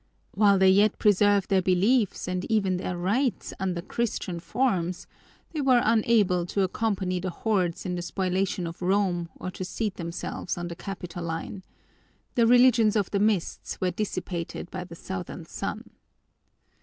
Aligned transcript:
While 0.33 0.57
they 0.57 0.71
yet 0.71 0.97
preserve 0.97 1.47
their 1.47 1.61
beliefs 1.61 2.27
and 2.27 2.43
even 2.45 2.77
their 2.77 2.97
rites 2.97 3.53
under 3.59 3.83
Christian 3.83 4.39
forms, 4.39 5.05
they 5.51 5.61
were 5.61 5.83
unable 5.83 6.47
to 6.47 6.63
accompany 6.63 7.19
the 7.19 7.29
hordes 7.29 7.85
in 7.85 7.93
the 7.93 8.01
spoliation 8.01 8.65
of 8.65 8.81
Rome 8.81 9.29
or 9.39 9.51
to 9.51 9.63
seat 9.63 9.97
themselves 9.97 10.57
on 10.57 10.69
the 10.69 10.75
Capitoline; 10.75 11.61
the 12.33 12.47
religions 12.47 12.95
of 12.95 13.11
the 13.11 13.19
mists 13.19 13.79
were 13.79 13.91
dissipated 13.91 14.71
by 14.71 14.85
the 14.85 14.95
southern 14.95 15.45
sun. 15.45 15.91